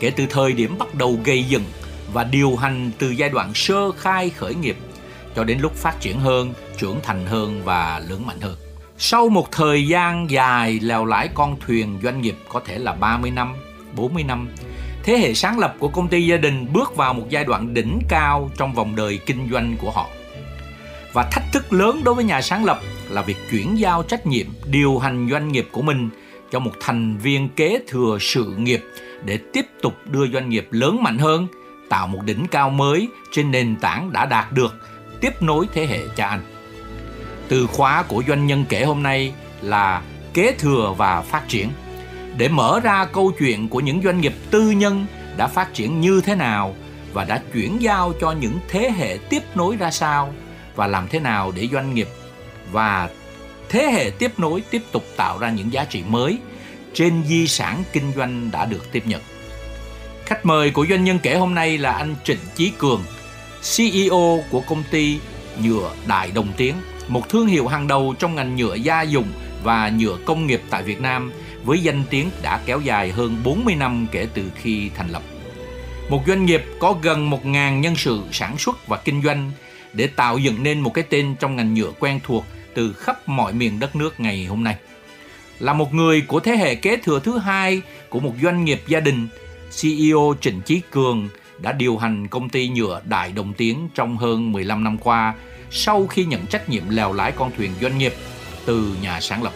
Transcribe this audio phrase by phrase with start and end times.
[0.00, 1.64] kể từ thời điểm bắt đầu gây dựng
[2.12, 4.76] và điều hành từ giai đoạn sơ khai khởi nghiệp
[5.36, 8.56] cho đến lúc phát triển hơn, trưởng thành hơn và lớn mạnh hơn.
[8.98, 13.30] Sau một thời gian dài lèo lái con thuyền doanh nghiệp có thể là 30
[13.30, 13.54] năm,
[13.96, 14.48] 40 năm,
[15.02, 17.98] thế hệ sáng lập của công ty gia đình bước vào một giai đoạn đỉnh
[18.08, 20.06] cao trong vòng đời kinh doanh của họ.
[21.12, 24.46] Và thách thức lớn đối với nhà sáng lập là việc chuyển giao trách nhiệm
[24.64, 26.10] điều hành doanh nghiệp của mình
[26.50, 28.84] cho một thành viên kế thừa sự nghiệp
[29.24, 31.46] để tiếp tục đưa doanh nghiệp lớn mạnh hơn,
[31.88, 34.74] tạo một đỉnh cao mới trên nền tảng đã đạt được,
[35.20, 36.42] tiếp nối thế hệ cha anh.
[37.48, 40.02] Từ khóa của doanh nhân kể hôm nay là
[40.34, 41.68] kế thừa và phát triển
[42.36, 46.20] để mở ra câu chuyện của những doanh nghiệp tư nhân đã phát triển như
[46.24, 46.74] thế nào
[47.12, 50.34] và đã chuyển giao cho những thế hệ tiếp nối ra sao
[50.76, 52.08] và làm thế nào để doanh nghiệp
[52.72, 53.08] và
[53.70, 56.38] thế hệ tiếp nối tiếp tục tạo ra những giá trị mới
[56.94, 59.22] trên di sản kinh doanh đã được tiếp nhận.
[60.26, 63.02] Khách mời của doanh nhân kể hôm nay là anh Trịnh Chí Cường,
[63.76, 65.18] CEO của công ty
[65.62, 66.74] nhựa Đại Đồng Tiến,
[67.08, 69.28] một thương hiệu hàng đầu trong ngành nhựa gia dụng
[69.62, 71.32] và nhựa công nghiệp tại Việt Nam
[71.64, 75.22] với danh tiếng đã kéo dài hơn 40 năm kể từ khi thành lập.
[76.08, 79.52] Một doanh nghiệp có gần 1.000 nhân sự sản xuất và kinh doanh
[79.92, 82.44] để tạo dựng nên một cái tên trong ngành nhựa quen thuộc
[82.74, 84.76] từ khắp mọi miền đất nước ngày hôm nay.
[85.58, 89.00] Là một người của thế hệ kế thừa thứ hai của một doanh nghiệp gia
[89.00, 89.28] đình,
[89.80, 91.28] CEO Trịnh Chí Cường
[91.58, 95.34] đã điều hành công ty nhựa Đại Đồng Tiến trong hơn 15 năm qua
[95.70, 98.14] sau khi nhận trách nhiệm lèo lái con thuyền doanh nghiệp
[98.64, 99.52] từ nhà sáng lập.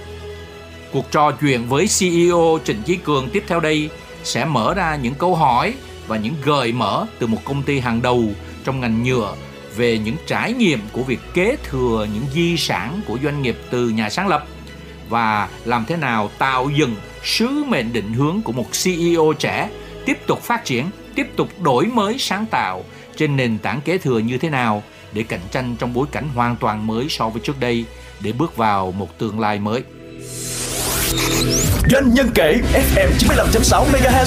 [0.92, 3.91] Cuộc trò chuyện với CEO Trịnh Chí Cường tiếp theo đây
[4.25, 5.75] sẽ mở ra những câu hỏi
[6.06, 8.25] và những gợi mở từ một công ty hàng đầu
[8.64, 9.34] trong ngành nhựa
[9.76, 13.88] về những trải nghiệm của việc kế thừa những di sản của doanh nghiệp từ
[13.88, 14.46] nhà sáng lập
[15.08, 19.70] và làm thế nào tạo dựng sứ mệnh định hướng của một CEO trẻ
[20.06, 22.84] tiếp tục phát triển, tiếp tục đổi mới sáng tạo
[23.16, 24.82] trên nền tảng kế thừa như thế nào
[25.12, 27.84] để cạnh tranh trong bối cảnh hoàn toàn mới so với trước đây
[28.20, 29.82] để bước vào một tương lai mới.
[31.90, 34.26] Doanh nhân kể FM 95.6 MHz.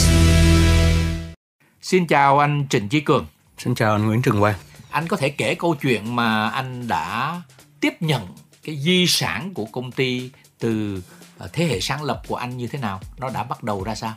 [1.81, 3.25] Xin chào anh Trịnh Chí Cường.
[3.57, 4.55] Xin chào anh Nguyễn Trường Quang.
[4.97, 7.41] Anh có thể kể câu chuyện mà anh đã
[7.79, 8.27] tiếp nhận
[8.63, 11.03] cái di sản của công ty từ
[11.37, 12.99] ờ, thế hệ sáng lập của anh như thế nào?
[13.17, 14.13] Nó đã bắt đầu ra sao?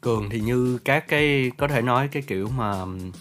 [0.00, 2.74] Cường thì như các cái có thể nói cái kiểu mà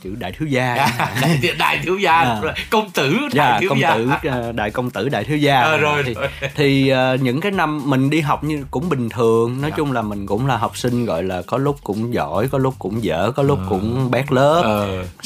[0.03, 0.75] chữ đại thiếu gia
[1.21, 2.41] đại, đại thiếu gia à.
[2.69, 5.61] công tử đại dạ, thiếu công gia tử ờ, đại công tử đại thiếu gia
[5.61, 6.27] à, rồi, thì, rồi.
[6.55, 9.77] thì uh, những cái năm mình đi học như cũng bình thường nói dạ.
[9.77, 12.75] chung là mình cũng là học sinh gọi là có lúc cũng giỏi có lúc
[12.79, 13.65] cũng dở có lúc à.
[13.69, 14.77] cũng bét lớp à,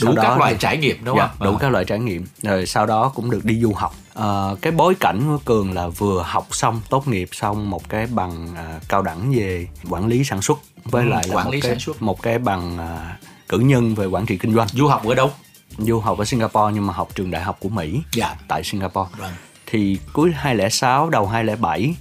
[0.02, 1.58] đủ đó, các loại trải nghiệm đúng dạ, không đủ à.
[1.60, 4.96] các loại trải nghiệm rồi sau đó cũng được đi du học à, cái bối
[5.00, 9.02] cảnh của cường là vừa học xong tốt nghiệp xong một cái bằng à, cao
[9.02, 12.02] đẳng về quản lý sản xuất với ừ, lại quản lý cái sản xuất.
[12.02, 13.18] một cái bằng à,
[13.50, 15.32] cử nhân về quản trị kinh doanh du học ở đâu
[15.78, 18.36] du học ở Singapore nhưng mà học trường đại học của Mỹ dạ.
[18.48, 19.34] tại Singapore vâng.
[19.66, 21.96] thì cuối 2006 đầu 2007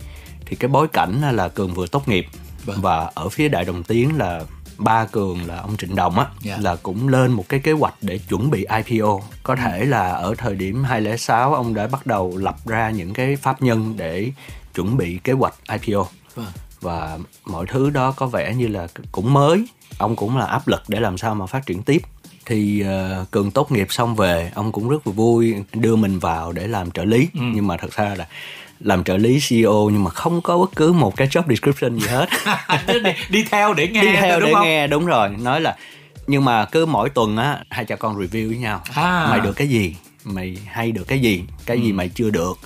[0.46, 2.26] thì cái bối cảnh là cường vừa tốt nghiệp
[2.64, 2.80] vâng.
[2.80, 4.40] và ở phía đại đồng tiến là
[4.78, 6.60] ba cường là ông Trịnh Đồng á yeah.
[6.60, 9.86] là cũng lên một cái kế hoạch để chuẩn bị IPO có thể ừ.
[9.86, 13.94] là ở thời điểm 2006 ông đã bắt đầu lập ra những cái pháp nhân
[13.96, 14.32] để
[14.74, 16.46] chuẩn bị kế hoạch IPO vâng.
[16.80, 19.66] Và mọi thứ đó có vẻ như là cũng mới
[19.98, 22.02] ông cũng là áp lực để làm sao mà phát triển tiếp
[22.46, 22.84] thì
[23.20, 26.66] uh, cường tốt nghiệp xong về ông cũng rất là vui đưa mình vào để
[26.66, 27.40] làm trợ lý ừ.
[27.54, 28.26] nhưng mà thật ra là
[28.80, 32.06] làm trợ lý CEO nhưng mà không có bất cứ một cái job description gì
[32.06, 32.28] hết
[32.86, 34.64] đi, đi theo để nghe đi theo đúng để không?
[34.64, 35.76] nghe đúng rồi nói là
[36.26, 39.26] nhưng mà cứ mỗi tuần á hai cha con review với nhau à.
[39.30, 41.82] mày được cái gì mày hay được cái gì cái ừ.
[41.82, 42.58] gì mày chưa được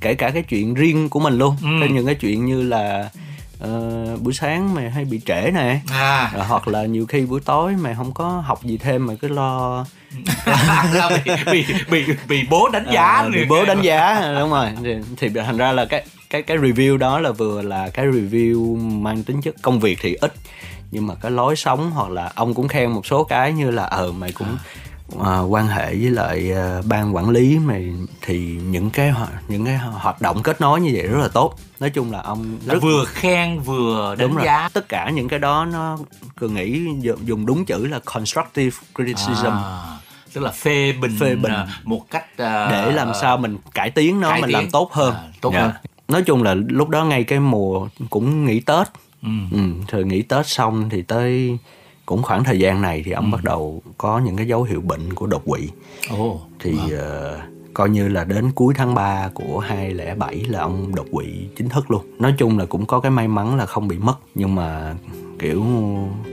[0.00, 1.88] kể cả cái chuyện riêng của mình luôn ừ.
[1.90, 3.10] những cái chuyện như là
[3.64, 5.80] uh, buổi sáng mày hay bị trễ nè.
[5.90, 6.30] À.
[6.48, 9.84] hoặc là nhiều khi buổi tối mày không có học gì thêm mày cứ lo.
[11.24, 14.66] Bị, bị bị bị bố đánh giá à, bị bố đánh giá đúng rồi.
[14.82, 18.76] Thì, thì thành ra là cái cái cái review đó là vừa là cái review
[18.76, 20.32] mang tính chất công việc thì ít.
[20.90, 23.84] Nhưng mà cái lối sống hoặc là ông cũng khen một số cái như là
[23.84, 24.64] ờ mày cũng à,
[25.48, 27.78] quan hệ với lại à, ban quản lý mà
[28.22, 28.38] thì
[28.70, 29.12] những cái
[29.48, 32.58] những cái hoạt động kết nối như vậy rất là tốt nói chung là ông
[32.66, 32.82] rất...
[32.82, 34.70] vừa khen vừa đánh đúng giá rồi.
[34.72, 35.98] tất cả những cái đó nó
[36.36, 36.86] cường nghĩ
[37.24, 39.98] dùng đúng chữ là constructive criticism à
[40.32, 41.52] tức là phê bình, phê bình.
[41.52, 42.38] À, một cách uh,
[42.70, 44.56] để làm sao mình cải tiến nó cải mình tiến.
[44.56, 45.62] làm tốt hơn à, tốt yeah.
[45.62, 45.72] Dạ.
[45.72, 48.88] hơn nói chung là lúc đó ngay cái mùa cũng nghỉ tết
[49.22, 49.28] ừ.
[49.52, 49.58] Ừ,
[49.88, 51.58] rồi nghỉ tết xong thì tới
[52.08, 53.30] cũng khoảng thời gian này thì ông ừ.
[53.30, 55.68] bắt đầu có những cái dấu hiệu bệnh của đột quỵ.
[56.14, 57.34] Oh, thì wow.
[57.34, 57.40] uh,
[57.74, 61.26] coi như là đến cuối tháng 3 của 2007 là ông đột quỵ
[61.56, 62.02] chính thức luôn.
[62.18, 64.94] Nói chung là cũng có cái may mắn là không bị mất nhưng mà
[65.38, 65.64] kiểu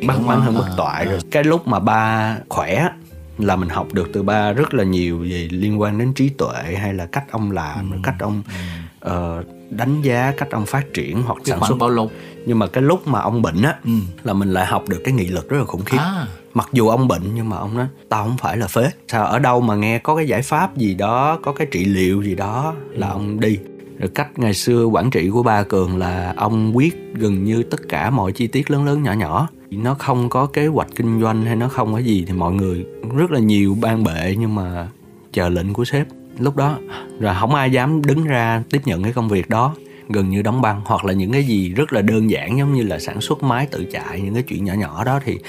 [0.08, 1.20] bắt bắn hơn bất toại rồi.
[1.32, 2.90] Cái lúc mà ba khỏe
[3.38, 6.76] là mình học được từ ba rất là nhiều về liên quan đến trí tuệ
[6.76, 7.98] hay là cách ông làm ừ.
[8.04, 8.42] cách ông
[9.06, 11.78] uh, đánh giá cách ông phát triển hoặc cái sản xuất.
[11.80, 12.12] bao lâu
[12.46, 13.92] nhưng mà cái lúc mà ông bệnh á ừ.
[14.24, 16.28] là mình lại học được cái nghị lực rất là khủng khiếp à.
[16.54, 19.40] mặc dù ông bệnh nhưng mà ông nói tao không phải là phế sao ở
[19.40, 22.74] đâu mà nghe có cái giải pháp gì đó có cái trị liệu gì đó
[22.90, 23.12] là ừ.
[23.12, 23.60] ông đi
[24.00, 27.90] rồi cách ngày xưa quản trị của ba cường là ông quyết gần như tất
[27.90, 31.46] cả mọi chi tiết lớn lớn nhỏ nhỏ nó không có kế hoạch kinh doanh
[31.46, 32.86] hay nó không có gì thì mọi người
[33.18, 34.88] rất là nhiều ban bệ nhưng mà
[35.34, 36.08] chờ lệnh của sếp
[36.40, 36.78] lúc đó
[37.20, 39.76] rồi không ai dám đứng ra tiếp nhận cái công việc đó
[40.10, 42.84] gần như đóng băng hoặc là những cái gì rất là đơn giản giống như
[42.84, 45.40] là sản xuất máy tự chạy những cái chuyện nhỏ nhỏ đó thì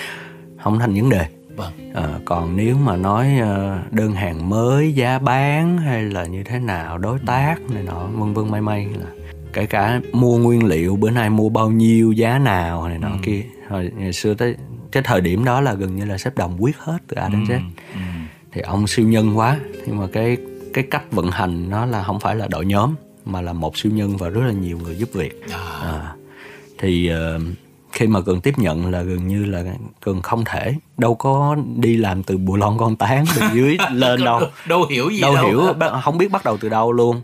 [0.62, 1.26] không thành vấn đề
[1.56, 1.72] vâng.
[1.94, 6.58] à, còn nếu mà nói ờ, đơn hàng mới giá bán hay là như thế
[6.58, 9.06] nào đối tác này nọ vân vân may may là
[9.52, 13.16] kể cả mua nguyên liệu bữa nay mua bao nhiêu giá nào này nọ ừ.
[13.22, 14.56] kia hồi ngày xưa tới
[14.92, 17.44] cái thời điểm đó là gần như là sếp đồng quyết hết từ A đến
[17.44, 17.58] Z ừ.
[17.94, 18.00] Ừ.
[18.52, 20.36] thì ông siêu nhân quá nhưng mà cái
[20.74, 22.94] cái cách vận hành nó là không phải là đội nhóm
[23.26, 25.42] mà là một siêu nhân và rất là nhiều người giúp việc.
[25.50, 25.80] À.
[25.82, 26.14] À,
[26.78, 27.42] thì uh,
[27.92, 29.64] khi mà cường tiếp nhận là gần như là
[30.00, 34.24] cường không thể đâu có đi làm từ bùa lon con tán từ dưới lên
[34.24, 34.40] đâu.
[34.68, 35.46] Đâu hiểu gì đâu, đâu.
[35.46, 35.62] hiểu
[36.02, 37.22] không biết bắt đầu từ đâu luôn.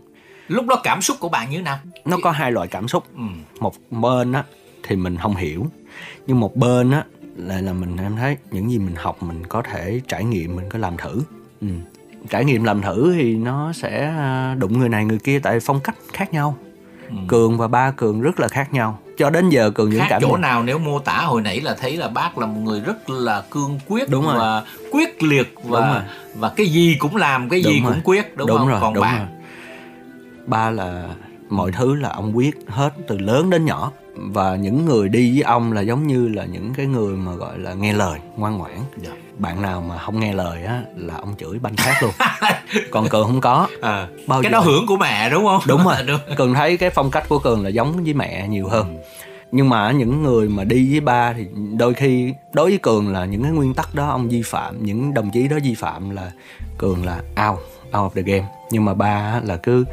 [0.48, 1.78] Lúc đó cảm xúc của bạn như thế nào?
[2.04, 3.04] Nó có hai loại cảm xúc.
[3.16, 3.22] Ừ.
[3.60, 4.44] một bên á
[4.82, 5.66] thì mình không hiểu
[6.26, 7.04] nhưng một bên á
[7.36, 10.68] lại là mình em thấy những gì mình học mình có thể trải nghiệm mình
[10.68, 11.22] có làm thử.
[11.60, 11.68] Ừ.
[12.30, 15.80] trải nghiệm làm thử thì nó sẽ à, đụng người này người kia tại phong
[15.80, 16.56] cách khác nhau
[17.08, 17.16] ừ.
[17.28, 20.36] cường và ba cường rất là khác nhau cho đến giờ cường những cảm chỗ
[20.36, 23.42] nào nếu mô tả hồi nãy là thấy là bác là một người rất là
[23.50, 24.34] cương quyết đúng rồi.
[24.38, 26.02] và quyết liệt và đúng rồi.
[26.34, 28.94] và cái gì cũng làm cái gì đúng cũng quyết đúng, đúng không rồi, còn
[28.94, 29.28] đúng bạn rồi.
[30.46, 31.08] ba là
[31.48, 35.42] mọi thứ là ông quyết hết từ lớn đến nhỏ và những người đi với
[35.42, 38.76] ông là giống như là những cái người mà gọi là nghe lời ngoan ngoãn
[38.96, 39.10] dạ.
[39.38, 42.12] Bạn nào mà không nghe lời á là ông chửi banh khác luôn.
[42.90, 43.68] Còn cường không có.
[43.80, 45.60] À, bao cái đó hưởng của mẹ đúng không?
[45.66, 45.96] Đúng rồi.
[46.06, 46.20] Đúng.
[46.36, 48.86] cường thấy cái phong cách của cường là giống với mẹ nhiều hơn.
[48.88, 49.02] Ừ.
[49.52, 51.46] nhưng mà những người mà đi với ba thì
[51.78, 55.14] đôi khi đối với cường là những cái nguyên tắc đó ông vi phạm những
[55.14, 56.30] đồng chí đó vi phạm là
[56.78, 57.58] cường là out
[57.98, 58.48] out of the game.
[58.70, 59.84] Nhưng mà ba là cứ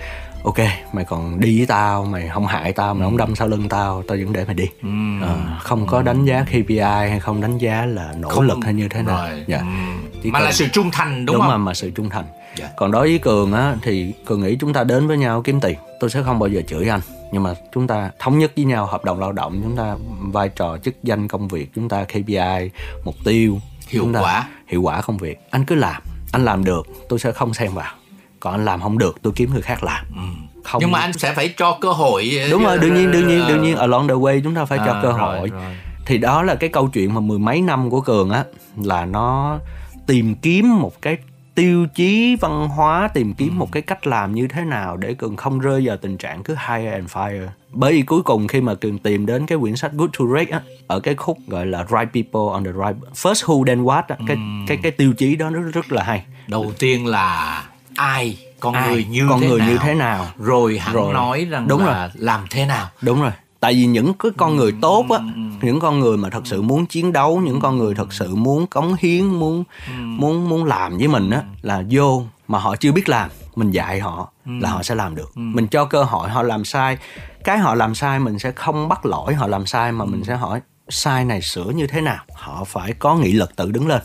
[0.44, 0.58] ok
[0.94, 4.04] mày còn đi với tao mày không hại tao mày không đâm sau lưng tao
[4.08, 4.66] tao vẫn để mày đi.
[4.82, 4.90] Ừ.
[5.28, 8.74] à, không có đánh giá KPI hay không đánh giá là nỗ không, lực hay
[8.74, 9.28] như thế nào.
[9.48, 9.58] Dạ.
[9.58, 10.30] ừ.
[10.30, 11.50] mà còn, là sự trung thành đúng, đúng không?
[11.52, 12.26] mà mà sự trung thành.
[12.56, 12.70] Dạ.
[12.78, 15.78] còn đối với cường á thì cường nghĩ chúng ta đến với nhau kiếm tiền.
[16.00, 17.02] Tôi sẽ không bao giờ chửi anh.
[17.32, 20.50] Nhưng mà chúng ta thống nhất với nhau hợp đồng lao động chúng ta vai
[20.50, 22.70] trò chức danh công việc chúng ta KPI
[23.04, 23.60] mục tiêu.
[23.88, 24.48] Hiệu quả.
[24.68, 25.40] hiệu quả công việc.
[25.50, 26.02] Anh cứ làm
[26.32, 27.94] anh làm được tôi sẽ không xen vào
[28.40, 30.22] còn anh làm không được tôi kiếm người khác làm ừ.
[30.64, 33.44] không nhưng mà anh sẽ phải cho cơ hội đúng rồi đương nhiên đương nhiên
[33.48, 35.76] đương nhiên along the way chúng ta phải à, cho cơ hội rồi, rồi.
[36.06, 38.44] thì đó là cái câu chuyện mà mười mấy năm của cường á
[38.78, 39.60] là nó
[40.08, 41.18] tìm kiếm một cái
[41.56, 43.54] tiêu chí văn hóa tìm kiếm ừ.
[43.54, 46.56] một cái cách làm như thế nào để cường không rơi vào tình trạng cứ
[46.68, 49.92] hire and fire bởi vì cuối cùng khi mà cường tìm đến cái quyển sách
[49.94, 53.46] Good to Great á ở cái khúc gọi là right people on the right first
[53.46, 54.42] who then what á, cái ừ.
[54.68, 57.64] cái cái tiêu chí đó rất rất là hay đầu tiên là
[58.00, 60.28] ai con ai, người như con thế người nào, như thế nào?
[60.38, 61.14] Rồi hắn rồi.
[61.14, 62.10] nói rằng đúng là rồi.
[62.16, 62.88] làm thế nào?
[63.02, 63.32] Đúng rồi.
[63.60, 65.20] Tại vì những cái con người tốt á
[65.62, 68.68] những con người mà thật sự muốn chiến đấu những con người thật sự muốn
[68.68, 69.64] cống hiến muốn
[69.98, 74.00] muốn muốn làm với mình á là vô mà họ chưa biết làm mình dạy
[74.00, 75.38] họ là họ sẽ làm được.
[75.38, 76.98] Mình cho cơ hội họ làm sai.
[77.44, 80.36] Cái họ làm sai mình sẽ không bắt lỗi họ làm sai mà mình sẽ
[80.36, 82.24] hỏi sai này sửa như thế nào?
[82.34, 84.02] Họ phải có nghị lực tự đứng lên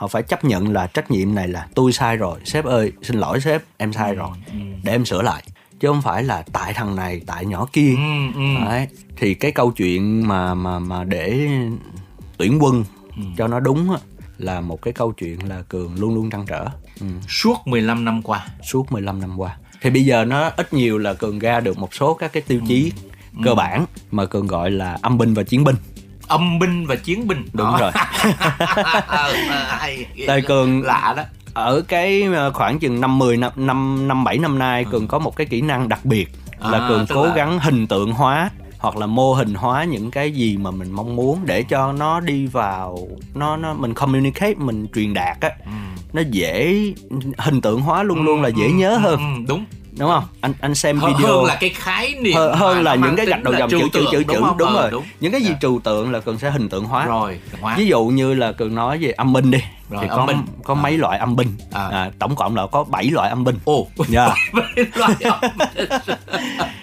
[0.00, 3.16] họ phải chấp nhận là trách nhiệm này là tôi sai rồi sếp ơi xin
[3.16, 4.58] lỗi sếp em sai rồi ừ, ừ.
[4.82, 5.42] để em sửa lại
[5.80, 7.94] chứ không phải là tại thằng này tại nhỏ kia
[8.34, 8.88] ừ, Đấy.
[9.16, 11.48] thì cái câu chuyện mà mà mà để
[12.36, 12.84] tuyển quân
[13.36, 13.98] cho nó đúng á,
[14.38, 16.66] là một cái câu chuyện là cường luôn luôn trăn trở
[17.00, 17.06] ừ.
[17.28, 21.14] suốt 15 năm qua suốt 15 năm qua thì bây giờ nó ít nhiều là
[21.14, 22.92] cường ra được một số các cái tiêu chí
[23.36, 23.40] ừ.
[23.44, 25.76] cơ bản mà cường gọi là âm binh và chiến binh
[26.30, 27.44] âm binh và chiến binh.
[27.52, 27.78] Đúng đó.
[27.80, 27.92] rồi.
[30.26, 31.22] Tại cường lạ đó.
[31.54, 35.06] ở cái ờ, khoảng chừng năm 10 năm năm năm bảy năm nay cường ừ.
[35.08, 36.28] có một cái kỹ năng đặc biệt
[36.60, 37.34] là à, cường cố là...
[37.34, 41.16] gắng hình tượng hóa hoặc là mô hình hóa những cái gì mà mình mong
[41.16, 45.50] muốn để cho nó đi vào nó nó mình communicate mình truyền đạt á.
[45.64, 45.70] Ừ.
[46.12, 46.74] nó dễ
[47.38, 49.18] hình tượng hóa luôn ừ, luôn là dễ ừ, nhớ hơn.
[49.18, 49.64] ừ, đúng
[49.98, 52.94] đúng không anh anh xem hơn, video hơn là cái khái niệm hơn, hơn là
[52.94, 55.04] những cái gạch đầu dòng chữ chữ chữ chữ đúng, đúng ờ, rồi đúng.
[55.20, 55.50] những cái gì.
[55.50, 55.56] Dạ.
[55.60, 57.74] trừu tượng là cần sẽ hình tượng hóa rồi hóa.
[57.78, 59.58] ví dụ như là cần nói về âm binh đi
[59.90, 60.42] rồi, thì có binh.
[60.64, 60.80] có à.
[60.82, 61.88] mấy loại âm binh à.
[61.88, 64.32] À, tổng cộng là có 7 loại âm binh ồ yeah.
[65.22, 65.40] âm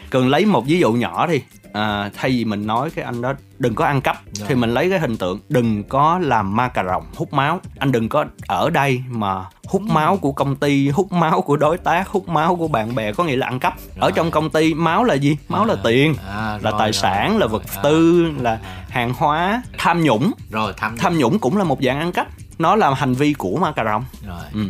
[0.09, 1.41] cần lấy một ví dụ nhỏ đi
[1.73, 4.47] à, thay vì mình nói cái anh đó đừng có ăn cắp Rồi.
[4.49, 7.91] thì mình lấy cái hình tượng đừng có làm ma cà rồng hút máu anh
[7.91, 9.93] đừng có ở đây mà hút ừ.
[9.93, 13.23] máu của công ty hút máu của đối tác hút máu của bạn bè có
[13.23, 13.87] nghĩa là ăn cắp rồi.
[13.99, 15.65] ở trong công ty máu là gì máu à.
[15.65, 17.39] là tiền à, là tài sản rồi.
[17.39, 17.81] là vật à.
[17.83, 18.59] tư là
[18.89, 20.99] hàng hóa tham nhũng rồi tham nhũng.
[20.99, 22.27] tham nhũng cũng là một dạng ăn cắp
[22.59, 24.43] nó là hành vi của ma cà rồng rồi.
[24.53, 24.65] Ừ.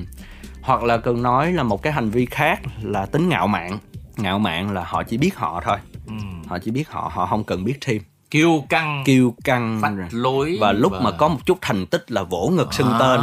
[0.62, 3.80] hoặc là cần nói là một cái hành vi khác là tính ngạo mạn.
[4.18, 5.78] Ngạo mạn là họ chỉ biết họ thôi.
[6.08, 6.14] Ừ.
[6.48, 8.02] họ chỉ biết họ họ không cần biết thêm.
[8.32, 9.04] Kiêu căng.
[9.06, 10.58] Kiêu căng phách lối.
[10.62, 11.00] Và lúc và...
[11.00, 13.00] mà có một chút thành tích là vỗ ngực xưng à.
[13.00, 13.22] tên.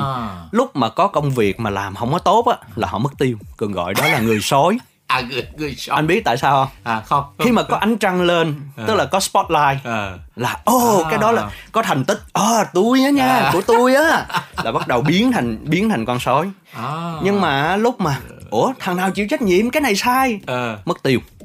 [0.50, 3.38] Lúc mà có công việc mà làm không có tốt á là họ mất tiêu.
[3.56, 4.78] Cường gọi đó là người sói
[5.14, 7.46] à người, người sói anh biết tại sao không à không, không.
[7.46, 8.84] khi mà có ánh trăng lên à.
[8.86, 10.12] tức là có spotlight à.
[10.36, 11.10] là ô oh, à.
[11.10, 13.50] cái đó là có thành tích ờ à, tôi á nha à.
[13.52, 14.26] của tôi á
[14.64, 17.12] là bắt đầu biến thành biến thành con sói à.
[17.22, 18.16] nhưng mà lúc mà
[18.50, 20.76] ủa thằng nào chịu trách nhiệm cái này sai à.
[20.84, 21.20] mất tiêu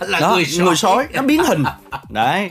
[0.00, 0.66] là đó, người sói.
[0.66, 1.64] người sói nó biến hình
[2.08, 2.48] đấy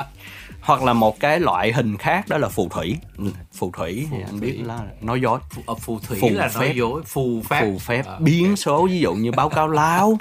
[0.62, 2.98] hoặc là một cái loại hình khác đó là phù thủy.
[3.18, 5.39] Ừ, phù thủy thì anh biết là nói dối.
[5.50, 6.60] Phù, ờ, phù thủy phù là phép.
[6.60, 7.62] nói dối phù phép.
[7.62, 8.06] Phù phép.
[8.06, 8.15] À.
[8.20, 10.18] biến số ví dụ như báo cáo láo.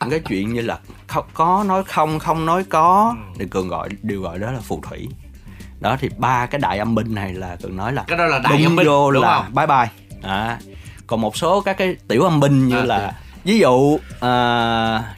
[0.00, 0.78] Những cái chuyện như là
[1.34, 3.14] có nói không không nói có.
[3.16, 3.36] Ừ.
[3.38, 5.08] thì cường gọi đều gọi đó là phù thủy.
[5.80, 8.38] Đó thì ba cái đại âm binh này là cường nói là cái đó là
[8.38, 9.54] đại âm binh vô đúng là không?
[9.54, 9.88] bye bye.
[10.22, 10.58] À,
[11.06, 13.12] còn một số các cái tiểu âm binh như à, là
[13.44, 13.52] thì...
[13.52, 14.00] ví dụ uh,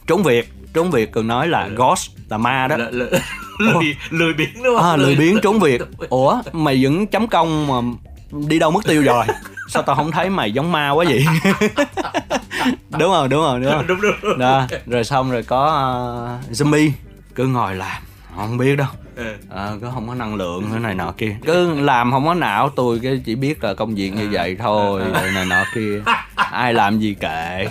[0.06, 2.76] trốn việc trốn việc cường nói là ghost là ma đó.
[2.76, 3.18] L- l-
[3.58, 4.84] lười, lười biến đúng không?
[4.90, 7.74] À, lười biến trốn việc ủa mày vẫn chấm công mà
[8.48, 9.24] đi đâu mất tiêu rồi?
[9.68, 11.24] Sao tao không thấy mày giống ma quá vậy?
[12.98, 14.38] Đúng không đúng không đúng không đúng, đúng, đúng.
[14.38, 15.64] đó rồi xong rồi có
[16.46, 16.90] uh, zombie.
[17.34, 18.02] Cứ ngồi làm
[18.36, 18.88] không biết đâu.
[19.54, 21.36] À, có không có năng lượng thế này nọ kia.
[21.46, 25.02] Cứ làm không có não tôi cái chỉ biết là công việc như vậy thôi
[25.14, 26.00] rồi này nọ kia.
[26.34, 27.68] Ai làm gì kệ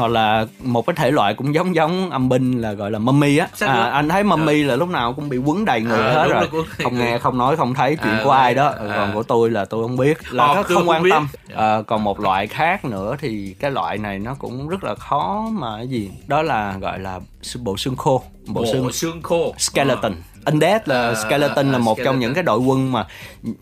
[0.00, 3.36] hoặc là một cái thể loại cũng giống giống âm binh là gọi là mummy
[3.36, 3.48] á.
[3.60, 6.64] À, anh thấy mummy là lúc nào cũng bị quấn đầy người à, hết rồi,
[6.82, 8.66] không nghe không nói không thấy chuyện à, của ai đó.
[8.68, 10.32] à, còn của tôi là tôi không biết.
[10.32, 11.10] Là nó không quan biết.
[11.10, 11.28] tâm.
[11.54, 15.48] À, còn một loại khác nữa thì cái loại này nó cũng rất là khó
[15.52, 16.10] mà gì.
[16.26, 17.20] Đó là gọi là
[17.58, 18.22] bộ xương khô.
[18.46, 19.54] Bộ, bộ xương xương khô.
[19.58, 20.12] skeleton.
[20.12, 20.26] À.
[20.44, 22.14] Undead là à, skeleton là một skeleton.
[22.14, 23.06] trong những cái đội quân mà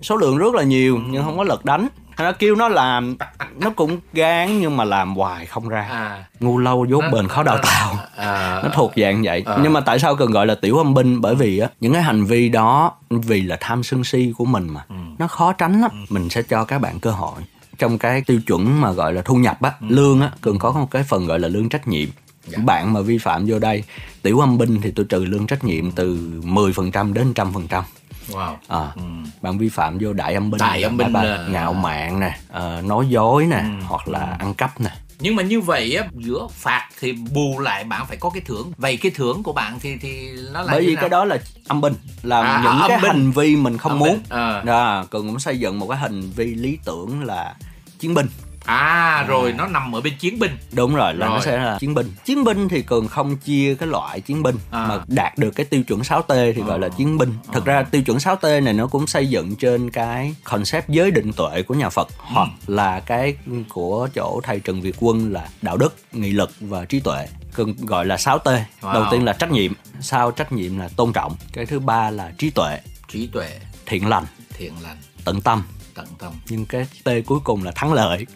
[0.03, 1.03] số lượng rất là nhiều ừ.
[1.11, 1.89] nhưng không có lực đánh
[2.25, 3.17] nó kêu nó làm
[3.61, 6.25] nó cũng gán nhưng mà làm hoài không ra à.
[6.41, 8.61] ngu lâu dốt bền khó đào tạo à.
[8.65, 9.57] nó thuộc dạng vậy à.
[9.63, 12.03] nhưng mà tại sao cần gọi là tiểu âm binh bởi vì á những cái
[12.03, 14.95] hành vi đó vì là tham sân si của mình mà ừ.
[15.19, 15.99] nó khó tránh lắm ừ.
[16.09, 17.43] mình sẽ cho các bạn cơ hội
[17.79, 19.87] trong cái tiêu chuẩn mà gọi là thu nhập á ừ.
[19.89, 22.09] lương á cần có một cái phần gọi là lương trách nhiệm
[22.47, 22.59] dạ.
[22.65, 23.85] bạn mà vi phạm vô đây
[24.23, 27.85] tiểu âm binh thì tôi trừ lương trách nhiệm từ 10% đến trăm phần trăm
[28.29, 28.57] Wow.
[28.69, 29.03] À, ừ.
[29.43, 31.47] bạn vi phạm vô đại âm binh, đại âm binh là...
[31.51, 33.85] ngạo mạn nè, uh, nói dối nè, ừ.
[33.87, 34.91] hoặc là ăn cắp nè.
[35.21, 38.73] Nhưng mà như vậy á, giữa phạt thì bù lại bạn phải có cái thưởng.
[38.77, 41.81] Vậy cái thưởng của bạn thì thì nó là Bởi vì cái đó là âm
[41.81, 43.11] binh, là à, những cái binh.
[43.11, 44.19] hành vi mình không âm muốn.
[44.29, 44.63] À.
[44.63, 47.55] Đó, cần cũng xây dựng một cái hành vi lý tưởng là
[47.99, 48.27] chiến binh
[48.69, 49.55] à rồi à.
[49.59, 51.37] nó nằm ở bên chiến binh đúng rồi là rồi.
[51.37, 54.57] nó sẽ là chiến binh chiến binh thì cường không chia cái loại chiến binh
[54.71, 54.87] à.
[54.87, 56.67] mà đạt được cái tiêu chuẩn 6T thì à.
[56.67, 57.73] gọi là chiến binh thực à.
[57.73, 61.63] ra tiêu chuẩn 6T này nó cũng xây dựng trên cái concept giới định tuệ
[61.63, 62.25] của nhà Phật ừ.
[62.25, 63.37] hoặc là cái
[63.69, 67.75] của chỗ thầy Trần Việt Quân là đạo đức nghị lực và trí tuệ cường
[67.87, 68.95] gọi là 6T wow.
[68.95, 72.33] đầu tiên là trách nhiệm sau trách nhiệm là tôn trọng cái thứ ba là
[72.39, 75.63] trí tuệ trí tuệ thiện lành thiện lành tận tâm
[75.95, 78.27] tận tâm nhưng cái t cuối cùng là thắng lợi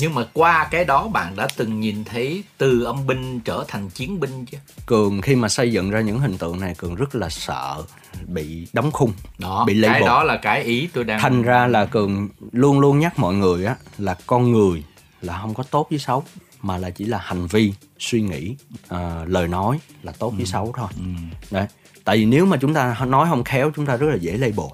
[0.00, 3.90] nhưng mà qua cái đó bạn đã từng nhìn thấy từ âm binh trở thành
[3.90, 7.14] chiến binh chưa cường khi mà xây dựng ra những hình tượng này cường rất
[7.14, 7.82] là sợ
[8.26, 9.92] bị đóng khung đó bị label.
[9.92, 13.34] cái đó là cái ý tôi đang thành ra là cường luôn luôn nhắc mọi
[13.34, 14.84] người á là con người
[15.22, 16.24] là không có tốt với xấu
[16.62, 18.54] mà là chỉ là hành vi suy nghĩ
[18.94, 20.36] uh, lời nói là tốt ừ.
[20.36, 21.04] với xấu thôi ừ.
[21.50, 21.66] đấy
[22.04, 24.66] tại vì nếu mà chúng ta nói không khéo chúng ta rất là dễ label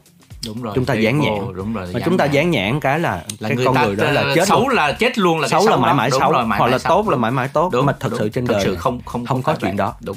[0.46, 3.24] đúng rồi chúng ta dán nhãn đúng rồi mà chúng ta dán nhãn cái là,
[3.38, 4.76] là cái con người đó là chết xấu luôn.
[4.76, 6.32] là chết luôn là xấu, xấu là mãi mãi xấu.
[6.58, 7.70] hoặc là tốt là mãi mãi tốt.
[7.72, 9.94] Đúng, mà thật đúng, sự trên đời sự không không không có chuyện đó.
[10.00, 10.16] Đúng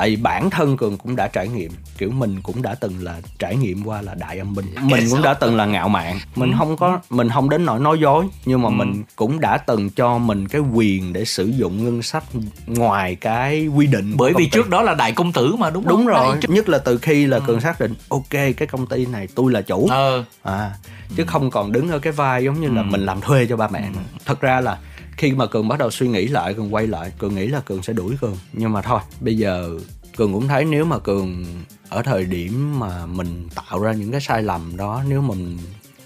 [0.00, 3.20] tại vì bản thân cường cũng đã trải nghiệm kiểu mình cũng đã từng là
[3.38, 6.52] trải nghiệm qua là đại âm binh mình cũng đã từng là ngạo mạn mình
[6.58, 8.72] không có mình không đến nỗi nói dối nhưng mà ừ.
[8.72, 12.24] mình cũng đã từng cho mình cái quyền để sử dụng ngân sách
[12.66, 16.06] ngoài cái quy định bởi vì trước đó là đại công tử mà đúng đúng
[16.06, 16.40] rồi đại...
[16.48, 17.42] nhất là từ khi là ừ.
[17.46, 20.24] cường xác định ok cái công ty này tôi là chủ ờ.
[20.42, 20.70] à
[21.16, 22.86] chứ không còn đứng ở cái vai giống như là ừ.
[22.90, 24.00] mình làm thuê cho ba mẹ ừ.
[24.26, 24.78] thật ra là
[25.20, 27.82] khi mà cường bắt đầu suy nghĩ lại cường quay lại cường nghĩ là cường
[27.82, 29.78] sẽ đuổi cường nhưng mà thôi bây giờ
[30.16, 31.44] cường cũng thấy nếu mà cường
[31.88, 35.58] ở thời điểm mà mình tạo ra những cái sai lầm đó nếu mình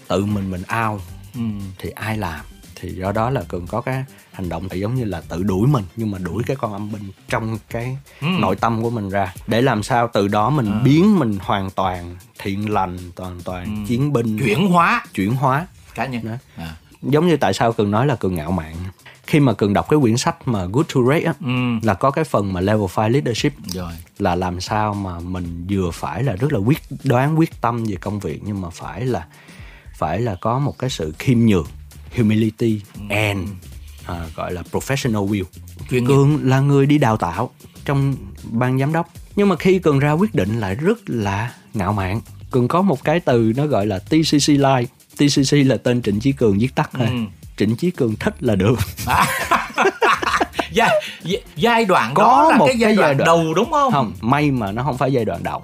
[0.07, 0.99] tự mình mình ao
[1.35, 1.41] ừ.
[1.79, 2.45] thì ai làm
[2.75, 5.67] thì do đó là cường có cái hành động thì giống như là tự đuổi
[5.67, 8.27] mình nhưng mà đuổi cái con âm binh trong cái ừ.
[8.39, 10.81] nội tâm của mình ra để làm sao từ đó mình à.
[10.83, 13.87] biến mình hoàn toàn thiện lành toàn toàn ừ.
[13.87, 16.35] chiến binh chuyển hóa chuyển hóa cá nhân đó.
[16.55, 16.75] À.
[17.01, 18.75] giống như tại sao cường nói là cường ngạo mạn
[19.27, 21.85] khi mà cường đọc cái quyển sách mà Good to Great á ừ.
[21.87, 25.91] là có cái phần mà level 5 leadership rồi là làm sao mà mình vừa
[25.91, 29.27] phải là rất là quyết đoán quyết tâm về công việc nhưng mà phải là
[29.97, 31.67] phải là có một cái sự khiêm nhường
[32.15, 33.01] humility ừ.
[33.09, 33.49] and
[34.05, 35.43] à, gọi là professional will
[35.89, 36.39] Chuyên cường nghiệp.
[36.43, 37.49] là người đi đào tạo
[37.85, 38.15] trong
[38.51, 42.21] ban giám đốc nhưng mà khi cường ra quyết định lại rất là ngạo mạn
[42.51, 44.85] cường có một cái từ nó gọi là TCC Live
[45.17, 47.17] TCC là tên Trịnh Chí Cường viết tắt thôi ừ.
[47.57, 48.75] Trịnh Chí Cường thích là được
[50.71, 50.89] giai,
[51.55, 53.91] giai đoạn có đó là một cái giai, cái đoạn, giai đoạn đầu đúng không
[53.91, 55.63] không may mà nó không phải giai đoạn đầu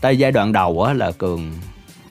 [0.00, 1.52] tại giai đoạn đầu á là cường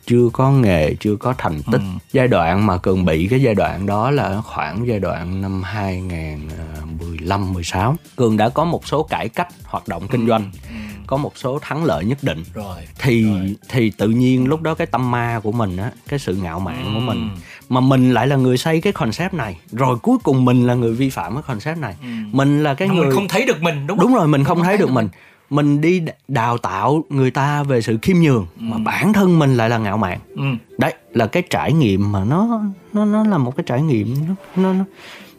[0.05, 1.87] chưa có nghề chưa có thành tích ừ.
[2.13, 7.53] giai đoạn mà cường bị cái giai đoạn đó là khoảng giai đoạn năm 2015
[7.53, 10.75] 16 cường đã có một số cải cách hoạt động kinh doanh ừ.
[11.07, 13.55] có một số thắng lợi nhất định rồi thì rồi.
[13.69, 16.85] thì tự nhiên lúc đó cái tâm ma của mình á cái sự ngạo mạn
[16.85, 16.91] ừ.
[16.93, 17.29] của mình
[17.69, 20.93] mà mình lại là người xây cái concept này rồi cuối cùng mình là người
[20.93, 22.07] vi phạm cái concept này ừ.
[22.31, 24.07] mình là cái mà người mình không thấy được mình đúng không?
[24.07, 25.09] đúng rồi mình không, không thấy, thấy được mình.
[25.49, 28.63] mình đi đào tạo người ta về sự khiêm nhường ừ.
[28.63, 30.43] mà bản thân mình lại là ngạo mạn ừ.
[30.77, 32.61] đấy là cái trải nghiệm mà nó
[32.93, 34.15] nó nó là một cái trải nghiệm
[34.55, 34.85] nó nó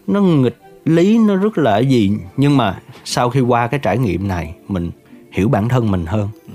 [0.07, 4.29] nó nghịch lý nó rất là gì nhưng mà sau khi qua cái trải nghiệm
[4.29, 4.91] này mình
[5.33, 6.53] hiểu bản thân mình hơn ừ.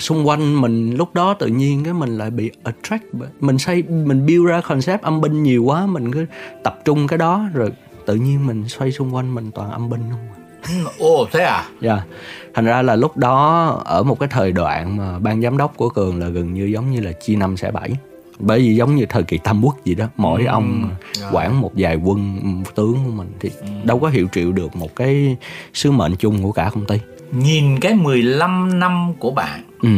[0.00, 3.04] Xung quanh mình lúc đó tự nhiên cái mình lại bị attract
[3.40, 6.26] mình xây mình build ra concept âm binh nhiều quá mình cứ
[6.64, 7.72] tập trung cái đó rồi
[8.06, 10.26] tự nhiên mình xoay xung quanh mình toàn âm binh không
[10.98, 11.68] Ồ thế à?
[11.80, 11.94] Dạ.
[11.94, 12.06] Yeah.
[12.54, 15.88] Thành ra là lúc đó ở một cái thời đoạn mà ban giám đốc của
[15.88, 17.90] Cường là gần như giống như là chia năm xẻ bảy
[18.38, 21.30] bởi vì giống như thời kỳ tam quốc gì đó mỗi ừ, ông rồi.
[21.32, 22.38] quản một vài quân
[22.74, 23.66] tướng của mình thì ừ.
[23.84, 25.36] đâu có hiệu triệu được một cái
[25.74, 26.96] sứ mệnh chung của cả công ty
[27.32, 29.88] nhìn cái 15 năm của bạn ừ.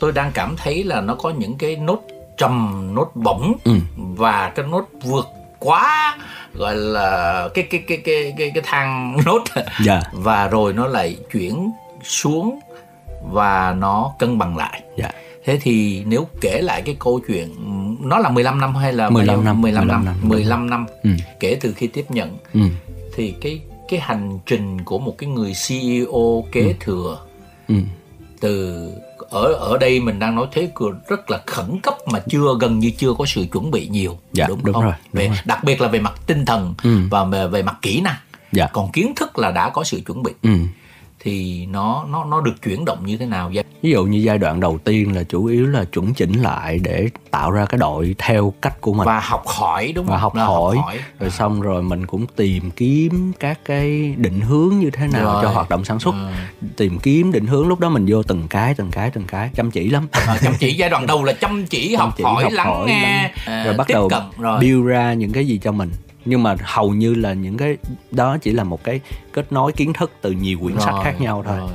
[0.00, 2.02] tôi đang cảm thấy là nó có những cái nốt
[2.36, 3.72] trầm nốt bổng ừ.
[3.96, 5.26] và cái nốt vượt
[5.58, 6.18] quá
[6.54, 9.68] gọi là cái cái cái cái cái, cái thang nốt yeah.
[9.84, 10.00] Dạ.
[10.12, 11.70] và rồi nó lại chuyển
[12.02, 12.60] xuống
[13.30, 14.82] và nó cân bằng lại.
[14.82, 15.14] Yeah.
[15.14, 15.20] Dạ.
[15.44, 17.54] Thế thì nếu kể lại cái câu chuyện
[18.02, 21.10] nó là 15 năm hay là 15 năm 15 năm 15 năm, 15 năm ừ.
[21.40, 22.60] kể từ khi tiếp nhận ừ.
[23.14, 26.72] thì cái cái hành trình của một cái người CEO kế ừ.
[26.80, 27.18] thừa
[27.68, 27.74] ừ.
[28.40, 28.76] từ
[29.30, 32.78] ở ở đây mình đang nói thế cửa rất là khẩn cấp mà chưa gần
[32.78, 34.84] như chưa có sự chuẩn bị nhiều dạ, đúng, đúng không?
[34.84, 35.36] Rồi, đúng về rồi.
[35.44, 36.98] đặc biệt là về mặt tinh thần ừ.
[37.10, 38.16] và về, về mặt kỹ năng.
[38.52, 38.66] Dạ.
[38.72, 40.32] Còn kiến thức là đã có sự chuẩn bị.
[40.42, 40.50] Ừ
[41.26, 43.64] thì nó nó nó được chuyển động như thế nào vậy?
[43.82, 47.08] Ví dụ như giai đoạn đầu tiên là chủ yếu là chuẩn chỉnh lại để
[47.30, 50.14] tạo ra cái đội theo cách của mình và học hỏi đúng không?
[50.14, 50.98] Và học là hỏi, học hỏi.
[51.18, 51.36] rồi à.
[51.36, 55.42] xong rồi mình cũng tìm kiếm các cái định hướng như thế nào rồi.
[55.42, 56.14] cho hoạt động sản xuất.
[56.14, 56.50] À.
[56.76, 59.70] Tìm kiếm định hướng lúc đó mình vô từng cái từng cái từng cái chăm
[59.70, 60.08] chỉ lắm.
[60.10, 62.66] À, chăm chỉ giai đoạn đầu là chăm chỉ chăm học chỉ, hỏi học lắng
[62.66, 63.30] hỏi, nghe lắng.
[63.46, 64.60] À, rồi bắt đầu cận, rồi.
[64.60, 65.90] build ra những cái gì cho mình
[66.26, 67.76] nhưng mà hầu như là những cái
[68.10, 69.00] đó chỉ là một cái
[69.32, 71.70] kết nối kiến thức từ nhiều quyển rồi, sách khác nhau thôi rồi.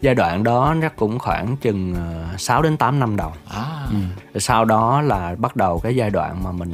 [0.00, 1.96] giai đoạn đó chắc cũng khoảng chừng
[2.38, 3.64] 6 ờ, đến 8 năm đầu à.
[3.90, 4.38] ừ.
[4.40, 6.72] sau đó là bắt đầu cái giai đoạn mà mình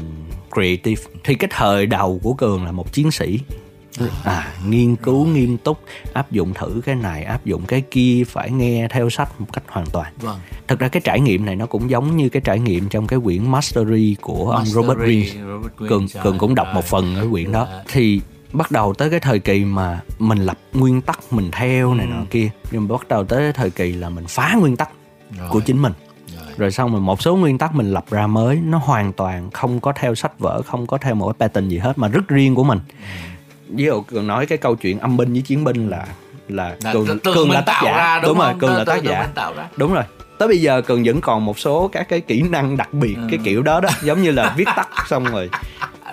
[0.52, 3.40] creative thì cái thời đầu của cường là một chiến sĩ
[4.24, 5.78] à, nghiên cứu nghiêm túc
[6.12, 9.64] áp dụng thử cái này áp dụng cái kia phải nghe theo sách một cách
[9.68, 10.38] hoàn toàn vâng.
[10.68, 13.18] thực ra cái trải nghiệm này nó cũng giống như cái trải nghiệm trong cái
[13.24, 15.30] quyển Mastery của Mastery, ông Robert Greene
[15.88, 17.83] cường cường cũng đọc một phần ở quyển đó dạ.
[17.88, 18.20] thì
[18.52, 22.11] bắt đầu tới cái thời kỳ mà mình lập nguyên tắc mình theo này ừ.
[22.11, 24.90] nọ kia nhưng bắt đầu tới thời kỳ là mình phá nguyên tắc
[25.38, 25.48] rồi.
[25.50, 25.92] của chính mình
[26.37, 26.54] rồi.
[26.57, 29.80] rồi xong rồi một số nguyên tắc mình lập ra mới nó hoàn toàn không
[29.80, 32.54] có theo sách vở không có theo một cái pattern gì hết mà rất riêng
[32.54, 33.34] của mình ừ
[33.68, 36.07] ví dụ cường nói cái câu chuyện âm binh với chiến binh là
[36.48, 39.29] là, là cường cường là tác giả ra, đúng, đúng rồi cường là tác giả
[39.77, 40.05] đúng rồi
[40.38, 43.22] tới bây giờ cường vẫn còn một số các cái kỹ năng đặc biệt ừ.
[43.31, 45.50] cái kiểu đó đó giống như là viết tắt xong rồi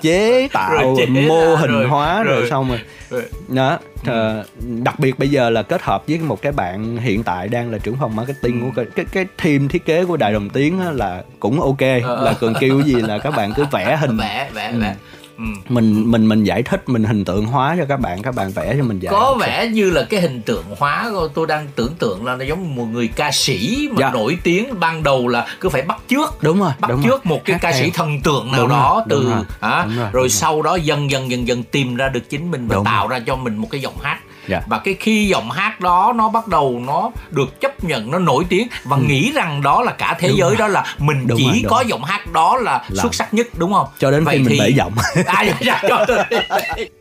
[0.02, 3.24] chế tạo rồi chế mô hình rồi, hóa rồi, rồi xong rồi, rồi.
[3.48, 4.44] đó ừ.
[4.84, 7.78] đặc biệt bây giờ là kết hợp với một cái bạn hiện tại đang là
[7.78, 8.66] trưởng phòng marketing ừ.
[8.76, 12.24] của cái cái team thiết kế của đài đồng tiếng là cũng ok ờ.
[12.26, 14.96] là cần kêu gì là các bạn cứ vẽ hình vẽ vẽ vẽ
[15.42, 15.48] Ừ.
[15.70, 18.76] mình mình mình giải thích mình hình tượng hóa cho các bạn các bạn vẽ
[18.78, 22.26] cho mình giải có vẻ như là cái hình tượng hóa tôi đang tưởng tượng
[22.26, 24.10] là nó giống một người ca sĩ mà dạ.
[24.12, 27.20] nổi tiếng ban đầu là cứ phải bắt trước đúng rồi bắt đúng trước rồi.
[27.24, 27.82] một cái Hát ca theo.
[27.84, 30.30] sĩ thần tượng nào đúng đó rồi, từ đúng rồi, à, đúng rồi, rồi đúng
[30.30, 33.20] sau đó dần dần dần dần tìm ra được chính mình và đúng tạo rồi.
[33.20, 34.62] ra cho mình một cái giọng hát Dạ.
[34.68, 38.46] và cái khi giọng hát đó nó bắt đầu nó được chấp nhận nó nổi
[38.50, 39.04] tiếng và ừ.
[39.04, 40.58] nghĩ rằng đó là cả thế đúng giới rồi.
[40.58, 41.86] đó là mình đúng chỉ rồi, có rồi.
[41.88, 44.54] giọng hát đó là, là xuất sắc nhất đúng không cho đến Vậy khi mình
[44.54, 44.60] thì...
[44.60, 44.94] bể giọng
[45.26, 46.06] à, dạ, dạ, cho...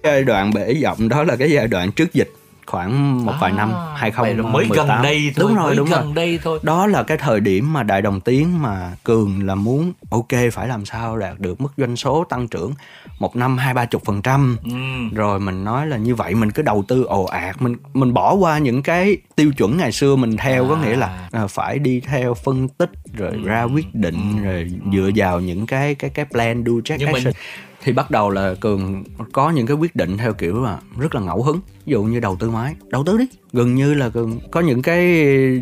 [0.04, 2.32] giai đoạn bể giọng đó là cái giai đoạn trước dịch
[2.70, 5.88] khoảng một vài À, năm vậy là 2018 mới gần đây thôi đúng rồi đúng
[5.90, 9.46] gần rồi đây thôi đó là cái thời điểm mà đại đồng tiến mà cường
[9.46, 12.72] là muốn ok phải làm sao đạt được mức doanh số tăng trưởng
[13.18, 14.70] một năm hai ba chục phần trăm ừ.
[15.14, 18.34] rồi mình nói là như vậy mình cứ đầu tư ồ ạt mình mình bỏ
[18.34, 20.80] qua những cái tiêu chuẩn ngày xưa mình theo có À.
[20.84, 23.38] nghĩa là à, phải đi theo phân tích rồi Ừ.
[23.44, 27.24] ra quyết định rồi dựa vào những cái cái cái plan do check Nhưng mình-
[27.24, 27.34] action
[27.82, 31.20] thì bắt đầu là cường có những cái quyết định theo kiểu là rất là
[31.20, 31.60] ngẫu hứng.
[31.86, 32.74] Ví dụ như đầu tư máy.
[32.88, 33.24] Đầu tư đi.
[33.52, 34.98] Gần như là cường có những cái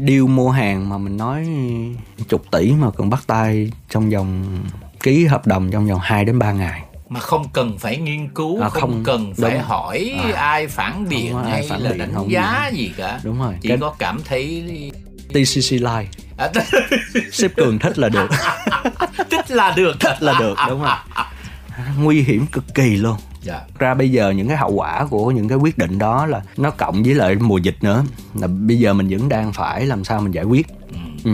[0.09, 1.48] deal mua hàng mà mình nói
[2.28, 4.59] chục tỷ mà cường bắt tay trong vòng
[5.02, 6.83] ký hợp đồng trong vòng 2 đến 3 ngày.
[7.09, 9.62] Mà không cần phải nghiên cứu À, không, không, cần phải đúng.
[9.62, 13.20] hỏi À, ai phản biện không hay phản là biện, đánh không giá gì cả.
[13.24, 13.54] Đúng rồi.
[13.61, 14.64] Chỉ cái có cảm thấy
[15.28, 16.07] TCC Live.
[16.37, 16.48] À,
[17.33, 18.31] sếp cường thích là được.
[19.31, 19.96] Thích là được.
[20.00, 20.96] Thích là được đúng rồi
[21.98, 23.16] nguy hiểm cực kỳ luôn.
[23.42, 23.60] Dạ.
[23.78, 26.70] ra bây giờ những cái hậu quả của những cái quyết định đó là nó
[26.70, 30.20] cộng với lại mùa dịch nữa là bây giờ mình vẫn đang phải làm sao
[30.20, 30.66] mình giải quyết.
[31.24, 31.30] Ừ.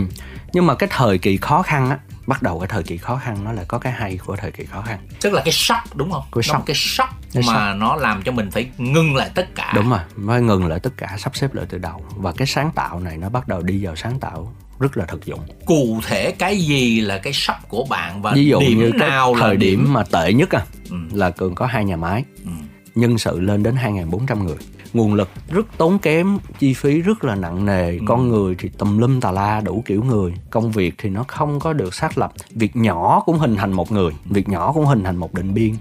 [0.53, 3.43] nhưng mà cái thời kỳ khó khăn á bắt đầu cái thời kỳ khó khăn
[3.43, 4.99] nó lại có cái hay của thời kỳ khó khăn.
[5.21, 6.23] Tức là cái sốc đúng không?
[6.31, 6.63] Cái sốc.
[6.65, 9.71] cái sốc Cái mà nó làm cho mình phải ngưng lại tất cả.
[9.75, 12.05] Đúng rồi mới ngừng lại tất cả sắp xếp lại từ đầu.
[12.15, 15.25] Và cái sáng tạo này nó bắt đầu đi vào sáng tạo rất là thực
[15.25, 15.39] dụng.
[15.65, 19.09] Cụ thể cái gì là cái sốc của bạn và ví dụ điểm như cái
[19.09, 19.93] nào là thời điểm?
[19.93, 20.95] mà tệ nhất à Ừ.
[21.13, 22.49] là cường có hai nhà máy Ừ.
[22.95, 24.55] nhân sự lên đến 2.400 người.
[24.93, 27.91] Nguồn lực rất tốn kém chi phí rất là nặng nề.
[27.91, 27.99] Ừ.
[28.05, 30.33] con người thì tùm lum tà la đủ kiểu người.
[30.49, 32.33] Công việc thì nó không có được xác lập.
[32.51, 35.73] Việc nhỏ cũng hình thành một người việc nhỏ cũng hình thành một định biên.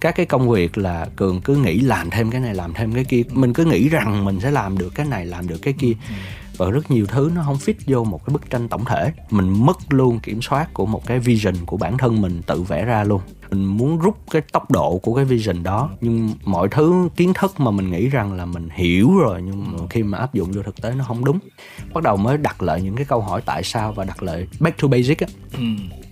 [0.00, 3.04] Các cái công việc là cường cứ nghĩ làm thêm cái này làm thêm cái
[3.04, 3.22] kia.
[3.32, 5.92] Mình cứ nghĩ rằng mình sẽ làm được cái này làm được cái kia
[6.56, 9.66] và rất nhiều thứ nó không fit vô một cái bức tranh tổng thể mình
[9.66, 13.04] mất luôn kiểm soát của một cái vision của bản thân mình tự vẽ ra
[13.04, 17.32] luôn mình muốn rút cái tốc độ của cái vision đó nhưng mọi thứ kiến
[17.34, 20.52] thức mà mình nghĩ rằng là mình hiểu rồi nhưng mà khi mà áp dụng
[20.52, 21.38] vô thực tế nó không đúng
[21.94, 24.82] bắt đầu mới đặt lại những cái câu hỏi tại sao và đặt lại back
[24.82, 25.64] to basic á ừ.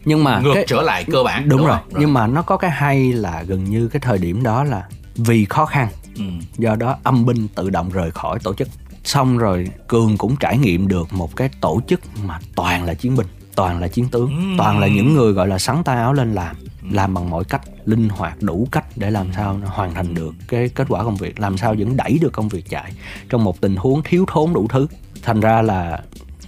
[0.05, 1.78] nhưng mà ngược cái, trở lại cơ bản đúng, rồi.
[1.78, 2.00] không?
[2.00, 5.44] nhưng mà nó có cái hay là gần như cái thời điểm đó là vì
[5.44, 6.24] khó khăn ừ.
[6.59, 8.68] do đó âm binh tự động rời khỏi tổ chức
[9.04, 13.16] xong rồi cường cũng trải nghiệm được một cái tổ chức mà toàn là chiến
[13.16, 14.54] binh toàn là chiến tướng Ừm.
[14.58, 16.56] toàn là những người gọi là sắn tay áo lên làm
[16.90, 20.68] làm bằng mọi cách linh hoạt đủ cách để làm sao hoàn thành được cái
[20.68, 22.92] kết quả công việc làm sao vẫn đẩy được công việc chạy
[23.28, 24.86] trong một tình huống thiếu thốn đủ thứ.
[25.22, 26.00] Thành ra là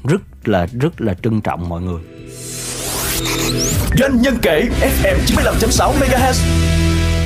[0.04, 2.02] rất là rất là trân trọng mọi người.
[3.98, 6.73] Doanh nhân kể FM 95.6 MHz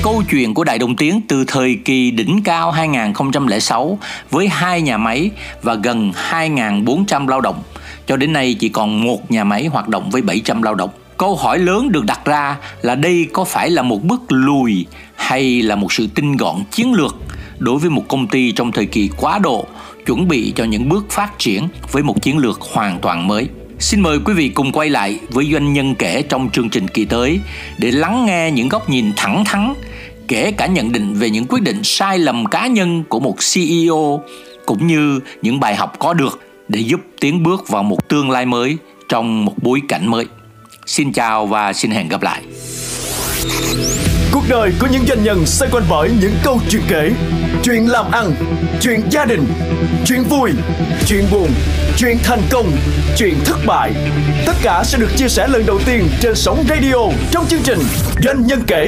[0.03, 3.99] Câu chuyện của Đại Đồng Tiến từ thời kỳ đỉnh cao 2006
[4.31, 5.31] với hai nhà máy
[5.61, 7.63] và gần 2.400 lao động
[8.07, 10.89] cho đến nay chỉ còn một nhà máy hoạt động với 700 lao động.
[11.17, 14.85] Câu hỏi lớn được đặt ra là đây có phải là một bước lùi
[15.15, 17.15] hay là một sự tinh gọn chiến lược
[17.57, 19.65] đối với một công ty trong thời kỳ quá độ
[20.05, 23.47] chuẩn bị cho những bước phát triển với một chiến lược hoàn toàn mới.
[23.79, 27.05] Xin mời quý vị cùng quay lại với doanh nhân kể trong chương trình kỳ
[27.05, 27.39] tới
[27.77, 29.73] để lắng nghe những góc nhìn thẳng thắn,
[30.29, 34.23] kể cả nhận định về những quyết định sai lầm cá nhân của một CEO
[34.65, 38.45] cũng như những bài học có được để giúp tiến bước vào một tương lai
[38.45, 38.77] mới
[39.09, 40.25] trong một bối cảnh mới.
[40.85, 42.41] Xin chào và xin hẹn gặp lại.
[44.31, 47.11] Cuộc đời của những doanh nhân xoay quanh bởi những câu chuyện kể
[47.63, 48.31] Chuyện làm ăn,
[48.81, 49.45] chuyện gia đình,
[50.05, 50.51] chuyện vui,
[51.07, 51.49] chuyện buồn,
[51.97, 52.71] chuyện thành công,
[53.17, 53.93] chuyện thất bại
[54.45, 56.95] Tất cả sẽ được chia sẻ lần đầu tiên trên sóng radio
[57.31, 57.79] trong chương trình
[58.23, 58.87] Doanh nhân kể